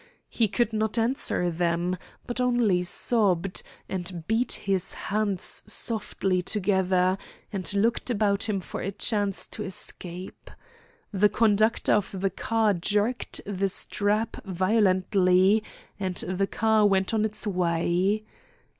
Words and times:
He 0.31 0.47
could 0.47 0.73
not 0.73 0.97
answer 0.97 1.51
them, 1.51 1.95
but 2.25 2.41
only 2.41 2.81
sobbed, 2.81 3.61
and 3.87 4.23
beat 4.27 4.53
his 4.53 4.93
hands 4.93 5.61
softly 5.67 6.41
together, 6.41 7.19
and 7.53 7.71
looked 7.75 8.09
about 8.09 8.49
him 8.49 8.61
for 8.61 8.81
a 8.81 8.89
chance 8.91 9.45
to 9.49 9.63
escape. 9.63 10.49
The 11.13 11.29
conductor 11.29 11.93
of 11.93 12.19
the 12.19 12.31
car 12.31 12.73
jerked 12.73 13.41
the 13.45 13.69
strap 13.69 14.37
violently, 14.43 15.63
and 15.99 16.15
the 16.15 16.47
car 16.47 16.83
went 16.87 17.13
on 17.13 17.23
its 17.23 17.45
way. 17.45 18.23